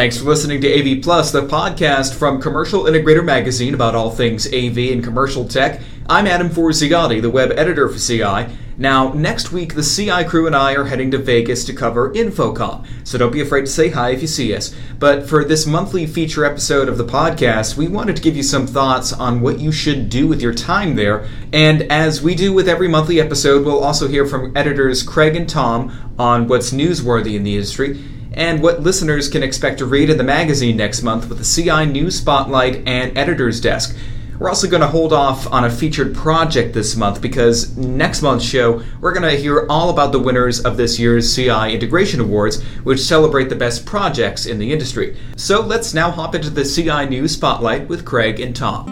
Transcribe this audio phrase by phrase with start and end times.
[0.00, 4.46] Thanks for listening to AV Plus, the podcast from Commercial Integrator Magazine about all things
[4.46, 5.82] AV and commercial tech.
[6.08, 8.50] I'm Adam Forziati, the web editor for CI.
[8.78, 12.86] Now, next week, the CI crew and I are heading to Vegas to cover InfoComm,
[13.04, 14.74] so don't be afraid to say hi if you see us.
[14.98, 18.66] But for this monthly feature episode of the podcast, we wanted to give you some
[18.66, 21.28] thoughts on what you should do with your time there.
[21.52, 25.46] And as we do with every monthly episode, we'll also hear from editors Craig and
[25.46, 28.02] Tom on what's newsworthy in the industry
[28.32, 31.86] and what listeners can expect to read in the magazine next month with the CI
[31.86, 33.96] News Spotlight and Editor's Desk.
[34.38, 38.44] We're also going to hold off on a featured project this month because next month's
[38.44, 42.62] show, we're going to hear all about the winners of this year's CI Integration Awards,
[42.84, 45.18] which celebrate the best projects in the industry.
[45.36, 48.88] So let's now hop into the CI News Spotlight with Craig and Tom.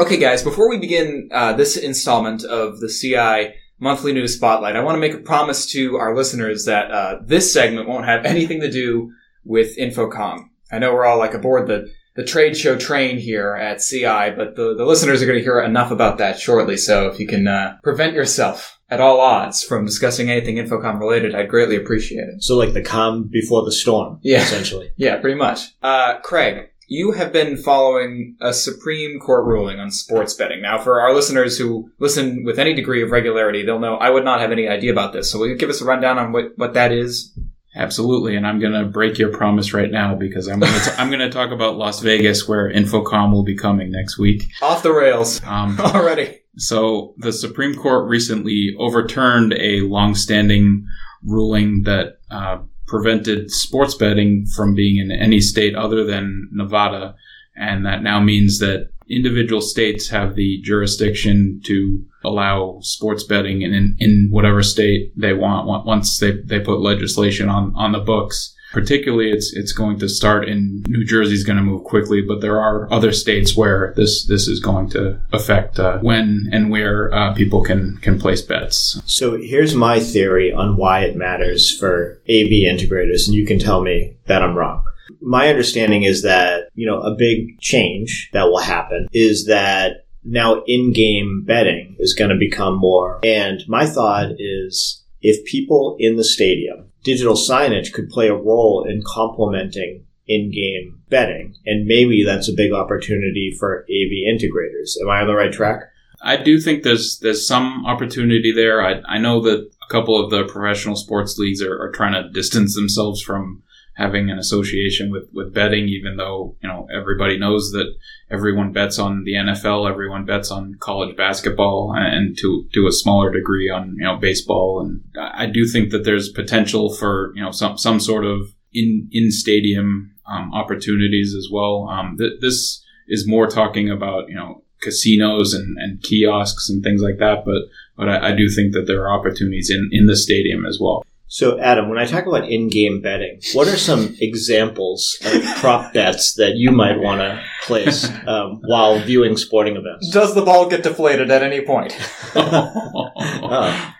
[0.00, 4.82] Okay, guys, before we begin uh, this installment of the CI monthly news spotlight, I
[4.82, 8.60] want to make a promise to our listeners that uh, this segment won't have anything
[8.60, 9.12] to do
[9.44, 10.44] with InfoComm.
[10.70, 14.56] I know we're all like aboard the the trade show train here at CI, but
[14.56, 16.76] the, the listeners are going to hear enough about that shortly.
[16.76, 21.36] So if you can uh, prevent yourself at all odds from discussing anything InfoComm related,
[21.36, 22.42] I'd greatly appreciate it.
[22.42, 24.42] So like the calm before the storm, Yeah.
[24.42, 24.90] essentially.
[24.96, 25.60] Yeah, pretty much.
[25.82, 30.60] Uh, Craig, you have been following a Supreme Court ruling on sports betting.
[30.60, 34.24] Now, for our listeners who listen with any degree of regularity, they'll know I would
[34.24, 35.30] not have any idea about this.
[35.30, 37.32] So will you give us a rundown on what, what that is?
[37.76, 41.08] Absolutely, and I'm going to break your promise right now because I'm going to I'm
[41.08, 44.42] going to talk about Las Vegas, where InfoComm will be coming next week.
[44.60, 46.40] Off the rails Um, already.
[46.56, 50.84] so the Supreme Court recently overturned a longstanding
[51.22, 52.58] ruling that uh,
[52.90, 57.14] prevented sports betting from being in any state other than Nevada,
[57.56, 63.96] and that now means that individual states have the jurisdiction to allow sports betting in,
[63.98, 68.54] in, whatever state they want once they, they put legislation on, on the books.
[68.72, 72.60] Particularly, it's it's going to start in New Jersey's going to move quickly, but there
[72.60, 77.34] are other states where this this is going to affect uh, when and where uh,
[77.34, 79.00] people can can place bets.
[79.06, 83.82] So here's my theory on why it matters for AV integrators, and you can tell
[83.82, 84.84] me that I'm wrong.
[85.20, 90.62] My understanding is that, you know, a big change that will happen is that now
[90.66, 93.18] in-game betting is going to become more.
[93.24, 98.84] And my thought is if people in the stadium, digital signage could play a role
[98.88, 101.56] in complementing in-game betting.
[101.66, 104.92] And maybe that's a big opportunity for AV integrators.
[105.02, 105.82] Am I on the right track?
[106.22, 108.82] I do think there's there's some opportunity there.
[108.82, 112.28] I, I know that a couple of the professional sports leagues are, are trying to
[112.30, 113.62] distance themselves from
[114.00, 117.94] having an association with, with betting, even though you know everybody knows that
[118.30, 123.30] everyone bets on the NFL, everyone bets on college basketball, and to to a smaller
[123.30, 124.80] degree on you know baseball.
[124.80, 129.08] And I do think that there's potential for you know some some sort of in
[129.12, 131.86] in stadium um, opportunities as well.
[131.88, 137.02] Um, th- this is more talking about you know casinos and, and kiosks and things
[137.02, 137.62] like that, but
[137.96, 141.04] but I, I do think that there are opportunities in, in the stadium as well.
[141.32, 146.34] So, Adam, when I talk about in-game betting, what are some examples of prop bets
[146.34, 150.10] that you might want to place um, while viewing sporting events?
[150.10, 151.96] Does the ball get deflated at any point?
[152.32, 153.10] Oh,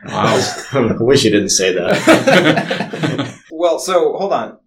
[0.04, 0.54] Wow.
[0.72, 3.38] I wish you didn't say that.
[3.50, 4.58] well, so hold on.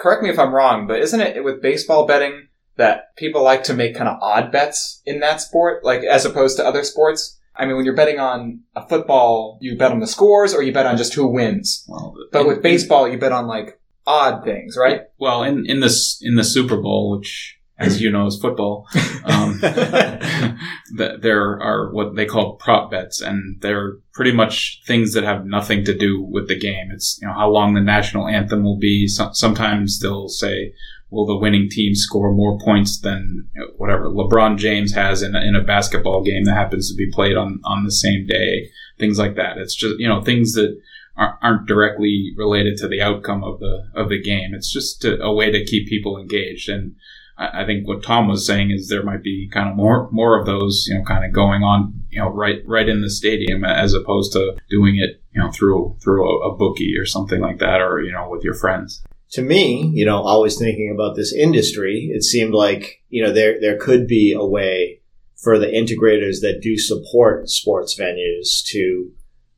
[0.00, 3.74] Correct me if I'm wrong, but isn't it with baseball betting that people like to
[3.74, 7.38] make kind of odd bets in that sport, like as opposed to other sports?
[7.54, 10.72] I mean, when you're betting on a football, you bet on the scores or you
[10.72, 11.84] bet on just who wins.
[11.88, 15.02] Well, But in- with baseball, you bet on like odd things, right?
[15.18, 18.86] well, in in this in the Super Bowl, which as you know is football,
[19.24, 19.58] um,
[20.94, 25.84] there are what they call prop bets, and they're pretty much things that have nothing
[25.84, 26.90] to do with the game.
[26.92, 29.06] It's you know how long the national anthem will be.
[29.08, 30.72] So, sometimes they'll say,
[31.12, 35.54] "Will the winning team score more points than whatever LeBron James has in a, in
[35.54, 39.36] a basketball game that happens to be played on on the same day?" Things like
[39.36, 39.58] that.
[39.58, 40.80] It's just you know things that
[41.16, 44.54] aren't directly related to the outcome of the of the game.
[44.54, 46.68] It's just a, a way to keep people engaged.
[46.68, 46.96] And
[47.36, 50.38] I, I think what Tom was saying is there might be kind of more more
[50.38, 53.64] of those, you know, kind of going on, you know, right right in the stadium
[53.64, 57.58] as opposed to doing it, you know, through through a, a bookie or something like
[57.58, 59.02] that, or you know, with your friends.
[59.32, 63.58] To me, you know, always thinking about this industry, it seemed like, you know, there,
[63.60, 65.00] there could be a way
[65.36, 69.10] for the integrators that do support sports venues to,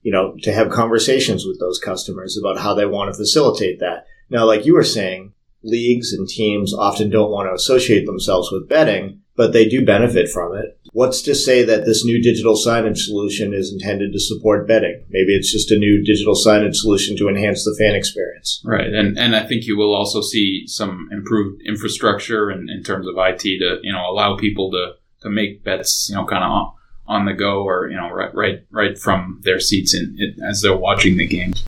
[0.03, 4.06] you know, to have conversations with those customers about how they want to facilitate that.
[4.31, 5.32] Now, like you were saying,
[5.62, 9.23] leagues and teams often don't want to associate themselves with betting.
[9.36, 10.78] But they do benefit from it.
[10.92, 15.04] What's to say that this new digital signage solution is intended to support betting?
[15.08, 18.62] Maybe it's just a new digital signage solution to enhance the fan experience.
[18.64, 23.08] Right, and and I think you will also see some improved infrastructure in, in terms
[23.08, 24.92] of IT to you know allow people to
[25.22, 26.72] to make bets you know kind of on,
[27.06, 30.62] on the go or you know right right right from their seats in, in as
[30.62, 31.66] they're watching the games.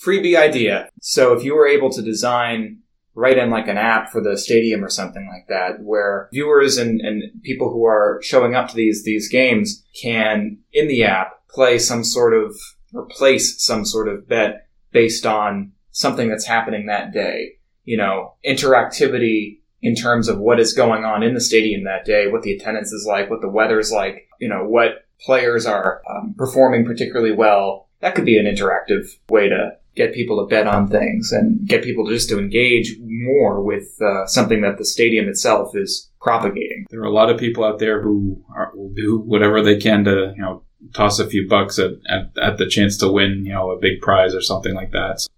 [0.00, 0.88] Freebie idea.
[1.00, 2.78] So if you were able to design
[3.18, 7.00] write in like an app for the stadium or something like that, where viewers and,
[7.00, 11.78] and people who are showing up to these these games can in the app play
[11.78, 12.56] some sort of
[12.94, 17.54] or place some sort of bet based on something that's happening that day.
[17.84, 22.30] You know, interactivity in terms of what is going on in the stadium that day,
[22.30, 26.34] what the attendance is like, what the weather's like, you know, what players are um,
[26.38, 27.88] performing particularly well.
[28.00, 31.82] That could be an interactive way to get people to bet on things and get
[31.82, 36.86] people to just to engage more with uh, something that the stadium itself is propagating.
[36.88, 40.04] There are a lot of people out there who are, will do whatever they can
[40.04, 40.62] to, you know,
[40.94, 44.00] toss a few bucks at, at, at the chance to win, you know, a big
[44.00, 45.20] prize or something like that.
[45.20, 45.28] So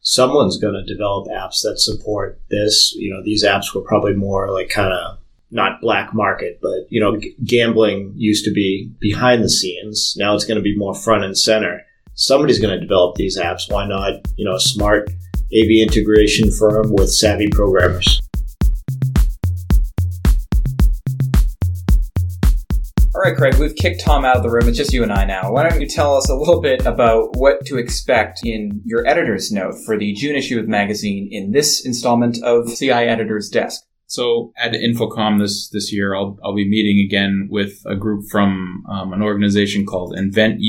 [0.00, 2.94] Someone's going to develop apps that support this.
[2.96, 5.18] You know, these apps were probably more like kind of
[5.50, 10.14] not black market, but you know, g- gambling used to be behind the scenes.
[10.16, 11.85] Now it's going to be more front and center
[12.16, 13.70] somebody's going to develop these apps.
[13.70, 15.10] Why not, you know, a smart
[15.52, 18.20] AV integration firm with savvy programmers?
[23.14, 24.68] All right, Craig, we've kicked Tom out of the room.
[24.68, 25.50] It's just you and I now.
[25.50, 29.50] Why don't you tell us a little bit about what to expect in your editor's
[29.50, 33.82] note for the June issue of the magazine in this installment of CI Editor's Desk?
[34.06, 38.84] So at InfoComm this this year, I'll I'll be meeting again with a group from
[38.88, 40.60] um, an organization called Invent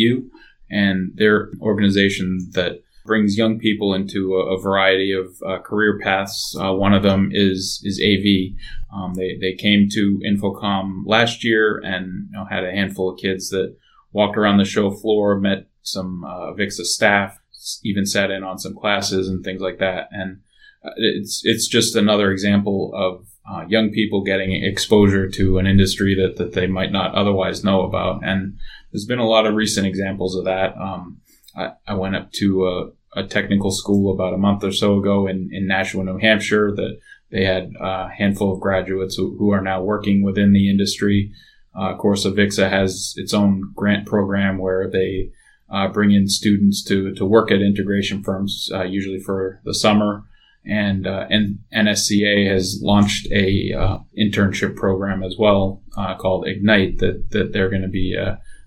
[0.70, 6.56] And their organization that brings young people into a, a variety of uh, career paths.
[6.60, 8.54] Uh, one of them is is AV.
[8.94, 13.20] Um, they they came to InfoComm last year and you know, had a handful of
[13.20, 13.76] kids that
[14.12, 17.40] walked around the show floor, met some uh, Avixa staff,
[17.84, 20.10] even sat in on some classes and things like that.
[20.12, 20.42] And
[20.84, 26.16] uh, it's it's just another example of uh, young people getting exposure to an industry
[26.16, 28.22] that, that they might not otherwise know about.
[28.24, 28.58] And
[28.92, 30.76] there's been a lot of recent examples of that.
[30.78, 31.22] Um,
[31.56, 35.28] I, I, went up to a, a, technical school about a month or so ago
[35.28, 37.00] in, in Nashua, New Hampshire, that
[37.32, 41.32] they had a handful of graduates who, who are now working within the industry.
[41.78, 45.32] Uh, of course, Avixa has its own grant program where they
[45.70, 50.24] uh, bring in students to, to work at integration firms, uh, usually for the summer.
[50.70, 56.98] And, uh, and NSCA has launched a uh, internship program as well uh, called Ignite
[57.00, 58.18] that, that they're going to be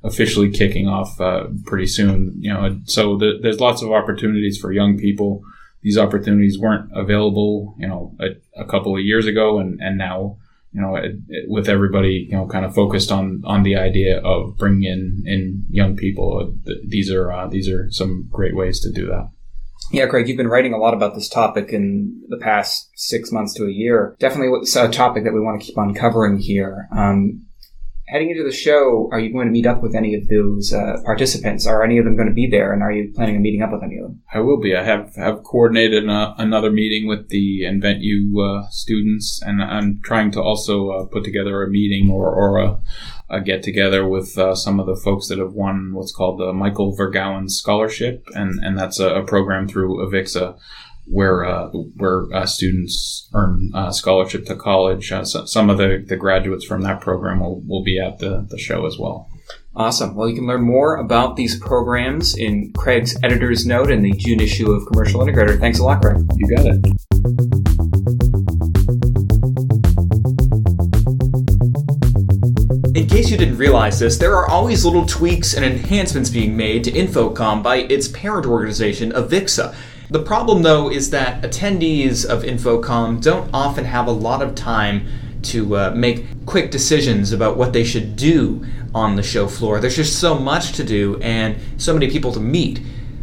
[0.03, 2.35] officially kicking off uh, pretty soon.
[2.39, 5.43] You know, so the, there's lots of opportunities for young people.
[5.83, 10.37] These opportunities weren't available, you know, a, a couple of years ago, and and now,
[10.73, 14.21] you know, it, it, with everybody, you know, kind of focused on on the idea
[14.21, 16.55] of bringing in in young people.
[16.67, 19.31] Uh, these are uh, these are some great ways to do that.
[19.93, 23.55] Yeah, Craig, you've been writing a lot about this topic in the past six months
[23.55, 24.15] to a year.
[24.21, 26.89] Definitely a topic that we want to keep on covering here.
[26.97, 27.47] Um,
[28.11, 31.01] heading into the show, are you going to meet up with any of those uh,
[31.05, 31.67] participants?
[31.67, 33.73] Are any of them going to be there, and are you planning on meeting up
[33.73, 34.23] with any of them?
[34.35, 34.75] I will be.
[34.75, 40.01] I have have coordinated a, another meeting with the Invent You uh, students, and I'm
[40.03, 42.81] trying to also uh, put together a meeting or, or a,
[43.29, 46.53] a get together with uh, some of the folks that have won what's called the
[46.53, 50.59] Michael Vergouwen Scholarship, and and that's a, a program through Avixa
[51.11, 55.11] where uh, where uh, students earn uh, scholarship to college.
[55.11, 58.47] Uh, so some of the, the graduates from that program will, will be at the,
[58.49, 59.29] the show as well.
[59.75, 60.15] Awesome.
[60.15, 64.41] Well, you can learn more about these programs in Craig's editor's note in the June
[64.41, 65.59] issue of Commercial Integrator.
[65.59, 66.19] Thanks a lot, Craig.
[66.37, 66.87] You got it.
[72.97, 76.83] In case you didn't realize this, there are always little tweaks and enhancements being made
[76.85, 79.75] to InfoComm by its parent organization, Avixa.
[80.11, 85.07] The problem, though, is that attendees of InfoComm don't often have a lot of time
[85.43, 89.79] to uh, make quick decisions about what they should do on the show floor.
[89.79, 92.81] There's just so much to do and so many people to meet.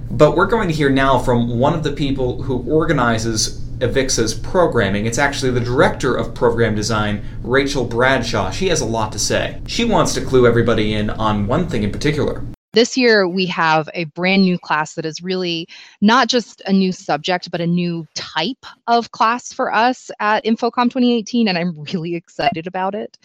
[0.09, 5.05] But we're going to hear now from one of the people who organizes Avixa's programming.
[5.05, 8.49] It's actually the director of program design, Rachel Bradshaw.
[8.51, 9.61] She has a lot to say.
[9.67, 12.45] She wants to clue everybody in on one thing in particular.
[12.73, 15.67] This year, we have a brand new class that is really
[16.01, 20.85] not just a new subject, but a new type of class for us at InfoComm
[20.85, 23.17] 2018, and I'm really excited about it.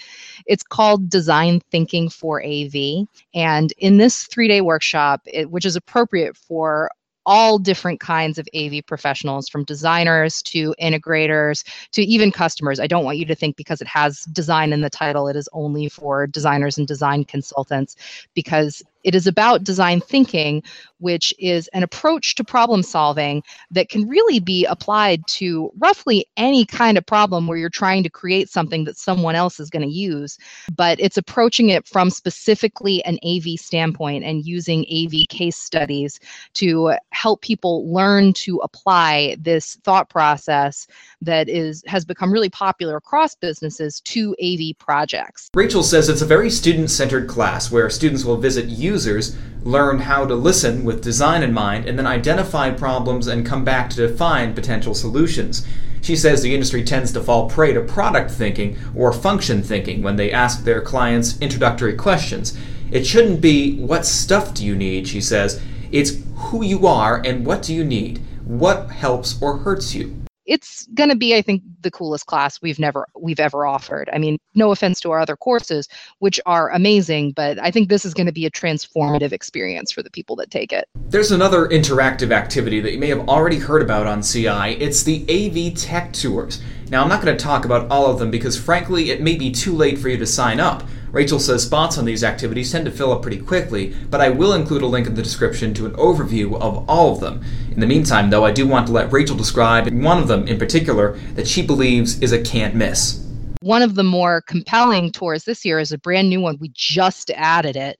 [0.46, 3.06] It's called Design Thinking for AV.
[3.34, 6.90] And in this three day workshop, it, which is appropriate for
[7.26, 12.80] all different kinds of AV professionals, from designers to integrators to even customers.
[12.80, 15.48] I don't want you to think because it has design in the title, it is
[15.52, 17.96] only for designers and design consultants,
[18.34, 20.62] because it is about design thinking,
[20.98, 26.64] which is an approach to problem solving that can really be applied to roughly any
[26.64, 29.92] kind of problem where you're trying to create something that someone else is going to
[29.92, 30.38] use.
[30.74, 36.20] But it's approaching it from specifically an AV standpoint and using AV case studies
[36.54, 40.86] to help people learn to apply this thought process
[41.22, 45.48] that is has become really popular across businesses to AV projects.
[45.54, 50.34] Rachel says it's a very student-centered class where students will visit users, learn how to
[50.34, 54.94] listen with design in mind, and then identify problems and come back to define potential
[54.94, 55.66] solutions.
[56.02, 60.16] She says the industry tends to fall prey to product thinking or function thinking when
[60.16, 62.58] they ask their clients introductory questions.
[62.90, 65.06] It shouldn't be, What stuff do you need?
[65.06, 65.62] she says.
[65.92, 68.20] It's who you are and what do you need?
[68.44, 70.21] What helps or hurts you?
[70.46, 74.08] It's going to be i think the coolest class we've never we've ever offered.
[74.12, 78.04] I mean no offense to our other courses which are amazing but i think this
[78.04, 80.88] is going to be a transformative experience for the people that take it.
[81.08, 85.22] There's another interactive activity that you may have already heard about on ci it's the
[85.28, 86.62] av tech tours.
[86.90, 89.50] Now i'm not going to talk about all of them because frankly it may be
[89.50, 92.90] too late for you to sign up Rachel says spots on these activities tend to
[92.90, 95.92] fill up pretty quickly, but I will include a link in the description to an
[95.92, 97.44] overview of all of them.
[97.70, 100.58] In the meantime, though, I do want to let Rachel describe one of them in
[100.58, 103.28] particular that she believes is a can't miss.
[103.60, 106.56] One of the more compelling tours this year is a brand new one.
[106.58, 107.98] We just added it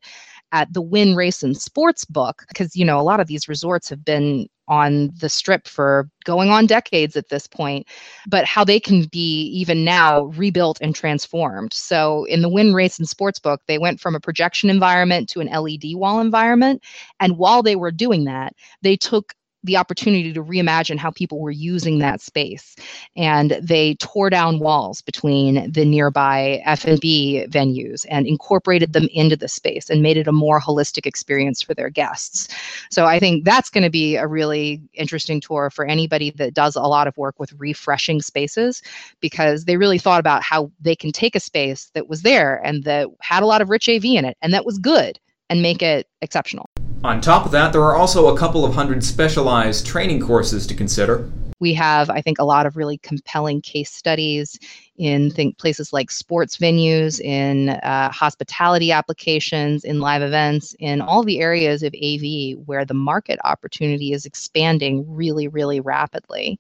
[0.52, 3.88] at the Wynn Race and Sports book because you know a lot of these resorts
[3.88, 7.86] have been on the strip for going on decades at this point,
[8.28, 11.72] but how they can be even now rebuilt and transformed.
[11.72, 15.48] So in the Wynn Race and Sportsbook, they went from a projection environment to an
[15.48, 16.82] LED wall environment.
[17.20, 21.50] And while they were doing that, they took the opportunity to reimagine how people were
[21.50, 22.76] using that space.
[23.16, 29.48] And they tore down walls between the nearby f&b venues and incorporated them into the
[29.48, 32.48] space and made it a more holistic experience for their guests.
[32.90, 36.76] So i think that's going to be a really interesting tour for anybody that does
[36.76, 38.82] a lot of work with refreshing spaces
[39.20, 42.84] because they really thought about how they can take a space that was there and
[42.84, 45.82] that had a lot of rich av in it and that was good and make
[45.82, 46.66] it exceptional
[47.04, 50.74] on top of that, there are also a couple of hundred specialized training courses to
[50.74, 51.30] consider.
[51.58, 54.58] We have, I think, a lot of really compelling case studies
[54.96, 61.22] in think places like sports venues, in uh, hospitality applications, in live events, in all
[61.22, 66.58] the areas of AV where the market opportunity is expanding really, really rapidly.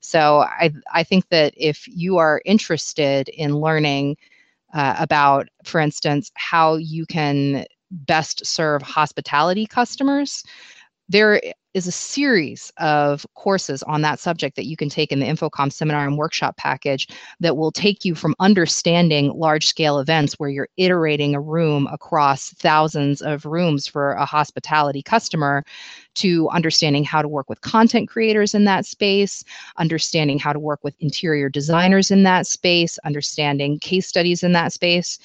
[0.00, 4.16] So I, I think that if you are interested in learning
[4.72, 10.44] uh, about, for instance, how you can best serve hospitality customers.
[11.08, 11.40] There
[11.72, 15.72] is a series of courses on that subject that you can take in the InfoComm
[15.72, 20.68] seminar and workshop package that will take you from understanding large scale events where you're
[20.76, 25.64] iterating a room across thousands of rooms for a hospitality customer
[26.14, 29.44] to understanding how to work with content creators in that space,
[29.76, 34.72] understanding how to work with interior designers in that space, understanding case studies in that
[34.72, 35.18] space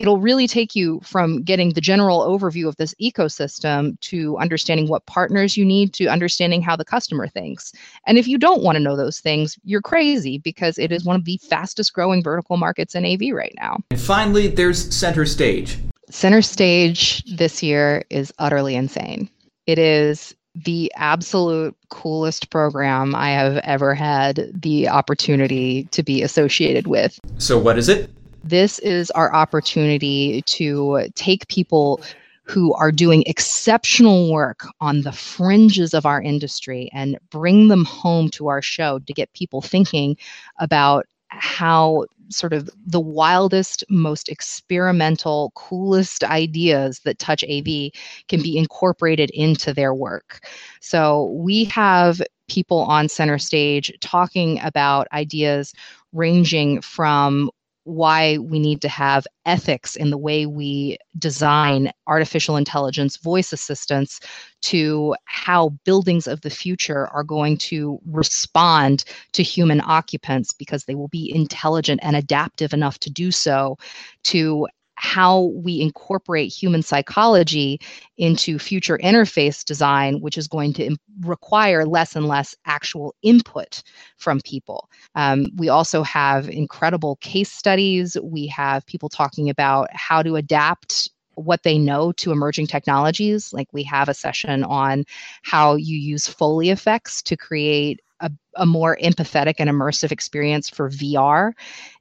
[0.00, 5.04] it'll really take you from getting the general overview of this ecosystem to understanding what
[5.04, 7.72] partners you need to understanding how the customer thinks.
[8.06, 11.16] And if you don't want to know those things, you're crazy because it is one
[11.16, 13.78] of the fastest growing vertical markets in AV right now.
[13.90, 15.78] And finally, there's Center Stage.
[16.08, 19.28] Center Stage this year is utterly insane.
[19.66, 26.86] It is the absolute coolest program I have ever had the opportunity to be associated
[26.86, 27.20] with.
[27.38, 28.10] So, what is it?
[28.44, 32.00] This is our opportunity to take people
[32.44, 38.28] who are doing exceptional work on the fringes of our industry and bring them home
[38.30, 40.16] to our show to get people thinking
[40.58, 47.90] about how sort of the wildest, most experimental, coolest ideas that touch AV
[48.28, 50.46] can be incorporated into their work.
[50.80, 55.72] So we have people on center stage talking about ideas
[56.12, 57.50] ranging from
[57.90, 64.20] why we need to have ethics in the way we design artificial intelligence voice assistants
[64.62, 70.94] to how buildings of the future are going to respond to human occupants because they
[70.94, 73.76] will be intelligent and adaptive enough to do so
[74.22, 74.68] to
[75.00, 77.80] how we incorporate human psychology
[78.18, 83.82] into future interface design, which is going to require less and less actual input
[84.18, 84.90] from people.
[85.14, 88.14] Um, we also have incredible case studies.
[88.22, 93.54] We have people talking about how to adapt what they know to emerging technologies.
[93.54, 95.04] Like we have a session on
[95.42, 100.90] how you use Foley effects to create a, a more empathetic and immersive experience for
[100.90, 101.52] VR.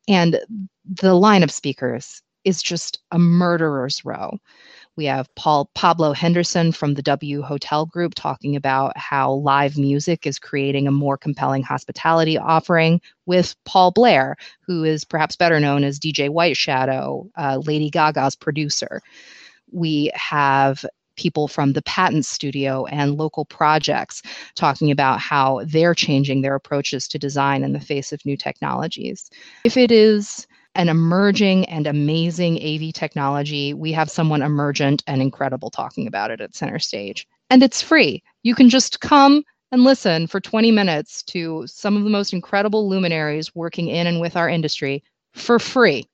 [0.10, 0.42] And
[0.86, 4.38] the line of speakers is just a murderer's row.
[4.96, 10.28] We have Paul Pablo Henderson from the W Hotel Group talking about how live music
[10.28, 15.86] is creating a more compelling hospitality offering with Paul Blair, who is perhaps better known
[15.86, 19.02] as DJ White Shadow, uh, Lady Gaga's producer.
[19.72, 20.84] We have
[21.16, 24.22] people from the patent studio and local projects
[24.56, 29.30] talking about how they're changing their approaches to design in the face of new technologies.
[29.64, 35.70] If it is an emerging and amazing AV technology, we have someone emergent and incredible
[35.70, 37.28] talking about it at center stage.
[37.50, 38.24] And it's free.
[38.44, 42.90] You can just come and listen for 20 minutes to some of the most incredible
[42.90, 46.08] luminaries working in and with our industry for free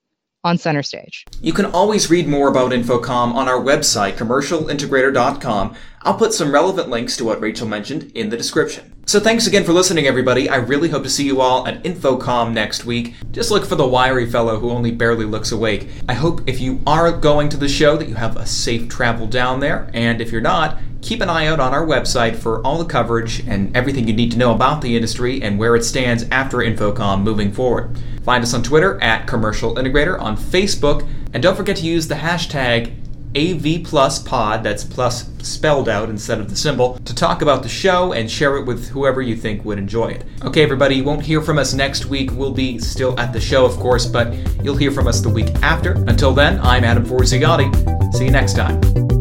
[0.45, 1.25] on center stage.
[1.41, 5.75] You can always read more about InfoComm on our website, commercialintegrator.com.
[6.03, 8.93] I'll put some relevant links to what Rachel mentioned in the description.
[9.07, 10.47] So thanks again for listening, everybody.
[10.47, 13.15] I really hope to see you all at InfoComm next week.
[13.31, 15.89] Just look for the wiry fellow who only barely looks awake.
[16.07, 19.25] I hope if you are going to the show that you have a safe travel
[19.25, 22.77] down there, and if you're not, keep an eye out on our website for all
[22.77, 26.23] the coverage and everything you need to know about the industry and where it stands
[26.29, 27.97] after InfoComm moving forward.
[28.25, 32.15] Find us on Twitter at Commercial Integrator, on Facebook, and don't forget to use the
[32.15, 32.91] hashtag
[33.38, 37.70] AV Plus Pod, that's plus spelled out instead of the symbol, to talk about the
[37.70, 40.25] show and share it with whoever you think would enjoy it.
[40.44, 42.32] Okay, everybody, you won't hear from us next week.
[42.32, 45.53] We'll be still at the show, of course, but you'll hear from us the week
[45.62, 45.91] after.
[46.08, 48.13] Until then, I'm Adam Forziati.
[48.15, 49.14] See you next time.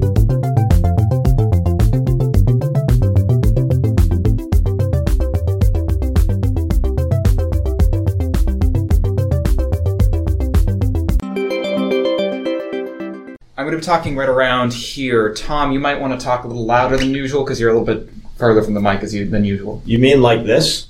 [13.74, 15.34] To be talking right around here.
[15.34, 17.84] Tom, you might want to talk a little louder than usual because you're a little
[17.84, 19.82] bit further from the mic as you, than usual.
[19.84, 20.86] You mean like this?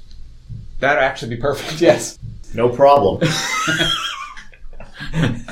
[0.81, 2.19] That'd actually be perfect, yes.
[2.53, 3.27] No problem.